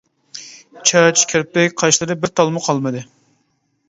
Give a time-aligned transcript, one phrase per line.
[0.91, 3.05] چاچ، كىرپىك، قاشلىرى بىر تالمۇ قالمىدى.